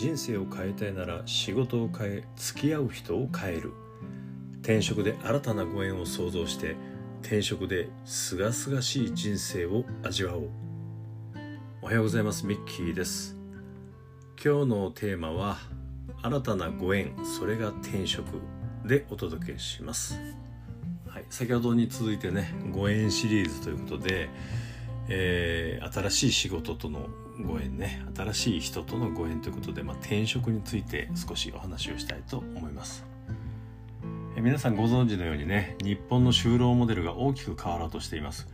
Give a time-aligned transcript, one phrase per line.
[0.00, 3.74] 人生を変えたいなら仕事を変え付き合う人を変える。
[4.62, 6.74] 転職で新たなご縁を創造して
[7.20, 10.50] 転職で清々しい人生を味わおう。
[11.82, 12.46] おはようございます。
[12.46, 13.36] ミッキーです。
[14.42, 15.58] 今日のテーマは
[16.22, 18.40] 新たなご縁それが転職
[18.86, 20.18] でお届けします。
[21.08, 24.30] はい、先ほどに続いてねご縁シリーズということで、
[25.12, 27.08] えー、新しい仕事との
[27.42, 28.02] ご縁ね。
[28.16, 33.04] 新しい人とのご縁ということで、まあ、転職について少しお話をしたいと思います、
[34.36, 38.48] えー、皆さんご存知のようにね日本の就労モデルが大きく変わろうとしています。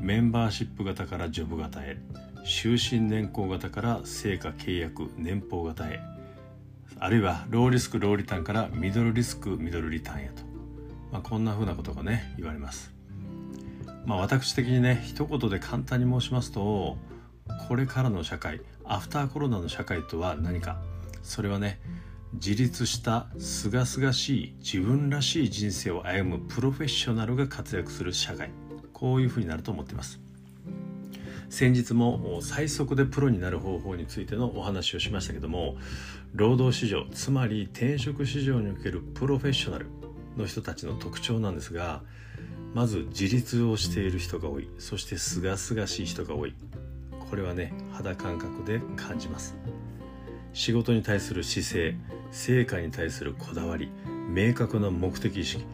[0.00, 1.96] メンバーシップ型からジョブ型へ
[2.44, 6.00] 終身年功型から成果契約年俸型へ
[7.00, 10.42] あるいはローリスクローリターンからミドルリスクミドルリターンへと。
[11.10, 12.97] まあ、こんな風なことがね言われます。
[14.08, 16.96] まあ、私的にね一言で簡単に申しますと
[17.68, 20.80] これからの社会アフターコロナの社会とは何か。
[21.22, 21.78] それはね
[22.32, 28.50] 自立したすがすがしい自分らしい人生を歩むプロフェッショナルが活躍する社会。
[28.94, 30.18] こういうふうになると思っています。
[31.50, 35.76] 先日も最速でプロになる方法についてのお話をしましたけども
[36.34, 39.86] 労働市場つまり転職市場におけるプロフェッショナル
[40.36, 42.02] の人たちの特徴なんですが
[42.74, 44.68] まず自立をしている人が多い。
[44.78, 46.54] そしてすがすがしい人が多い。
[47.30, 49.56] これはね肌感覚で感じます。
[50.52, 51.96] 仕事に対する姿勢
[52.30, 53.90] 成果に対するこだわり
[54.28, 55.64] 明確な目的意識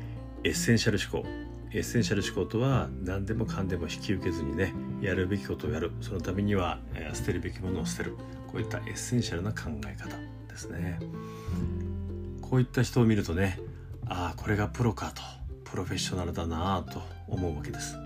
[0.42, 1.28] エッセンシャル思考。
[1.72, 5.92] エッセンシャル思考とは何でもかんでも引き受けずにねやるべきことをやる。
[6.00, 6.78] そのためには
[7.12, 8.16] 捨てるべきものを捨てる。
[8.50, 10.16] こういったエッセンシャルな考え方
[10.48, 11.00] ですね。
[12.40, 13.58] こういった人を見るとね
[14.06, 15.22] ああこれがプロかと。
[15.74, 17.96] プロフェッショナルだなと思うわけです。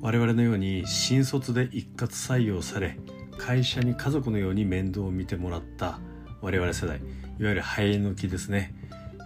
[0.00, 2.98] 我々のように新卒で一括採用され
[3.38, 6.00] 会社に家族のように面倒を見てもらった
[6.42, 7.00] 我々世代い
[7.44, 8.74] わゆる生え抜きですね、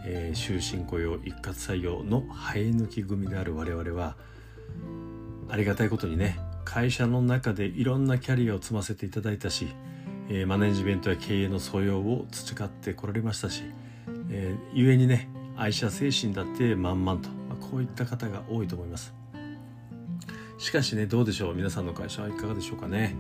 [0.05, 4.17] えー、終身雇用一括採用の生え抜き組である我々は
[5.49, 9.69] ありがたいことにね会社の中でいろんなキャリアを積ませていただいたし、
[10.29, 13.63] えー、マネジメントや経営の素養を培ってこられましたし
[14.31, 15.29] えー、故にね
[15.61, 19.13] 愛社精神だって満々と、まあ、こういった方が多いと思います。
[20.57, 21.55] しかしねどうでしょう？
[21.55, 23.15] 皆さんの会社はいかがでしょうかね？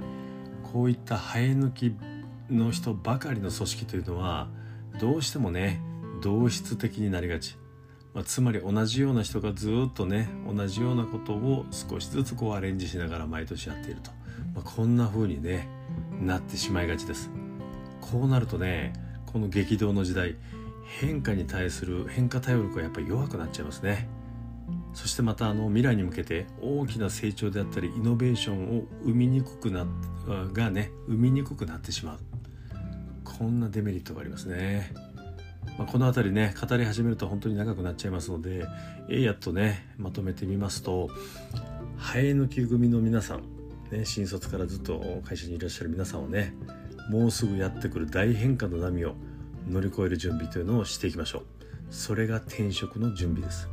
[0.73, 1.95] こういった生え抜き
[2.51, 4.49] の人ばかりの組織というのは
[4.99, 5.83] どうしてもね
[6.23, 7.59] 同質的になりがち、
[8.15, 14.11] まあ、つまり同じような人がずっとね同じようなことを少しずつこうアレンジしながら毎年やっていると、
[14.55, 15.69] まあ、こんな風にね
[16.23, 17.31] なってしまいがちです。
[18.01, 18.95] こうなるとね
[19.27, 20.37] この激動の時代
[20.99, 24.09] 変化に対する変化対応力がやっぱり弱くなっちゃいますね。
[24.93, 29.87] そしてまたあの未来に向けて大きな成長であったりイノベーションを生みにくくなっ
[30.53, 32.19] がね生みにくくなってしまう。
[33.25, 34.93] こんなデメリットがありますね、
[35.79, 38.67] まあ、この辺りね語り始めると本当に長くなっちゃいますので
[39.09, 41.09] えやっとねまとめてみますと
[41.97, 43.43] 生え抜き組の皆さん、
[43.91, 46.55] ね、新卒からずっと会社にいらっしゃる皆さんをね
[47.09, 49.15] もうすぐやってくる大変化の波を
[49.69, 51.43] 乗り越える準備というのをしていきましょう。
[51.91, 53.69] それが転職の準備です。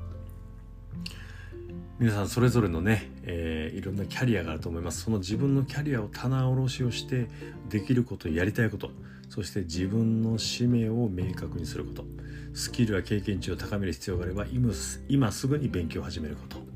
[2.00, 5.02] 皆さんそれぞれのね、えー、いろんなキャリアがあると思います。
[5.02, 7.28] その自分のキャリアを棚卸しをして
[7.70, 8.92] できることやりたいこと。
[9.30, 12.06] そして自分の使命を明確にすること。
[12.54, 14.74] スキルや経験値を高める必要があれば今
[15.10, 16.67] 今すぐに勉強を始めること。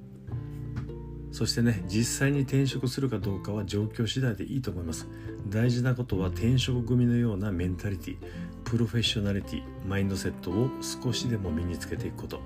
[1.42, 5.08] そしてね実際に転職するかどうかは状況次第でいいと思います。
[5.50, 8.18] 大事なことは転職組のようなメンタリティ
[8.64, 12.42] プロフェッショナリティマインドセットを少しでも身につけていくこと。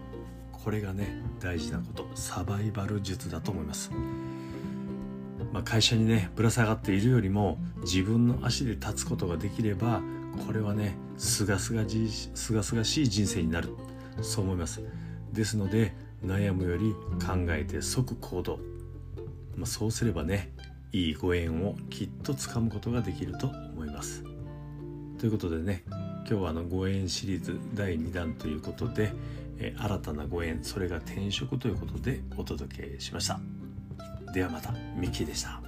[0.53, 2.07] これがね大事なこと。
[2.16, 3.91] サバイバル術だと思います、
[5.51, 10.01] まあ、会社にねぶら下がっているよりも自分の足で立つことができれば
[10.47, 13.75] これはねすがすがじすがすがしい人生になる。
[14.22, 14.81] そう思います。
[15.33, 15.94] ですので
[16.25, 18.57] 悩むより考えて即行動、
[19.56, 20.54] まあ、そうすればね
[20.92, 24.24] いいご縁をきっとつかむことができると思います。
[25.18, 25.84] ということでね
[26.28, 29.13] 今日はあのご縁シリーズ第2弾ということで、
[29.60, 33.40] え新たなご縁それが転職ということでお届けしました。
[34.34, 35.62] ではまたミッキーでした。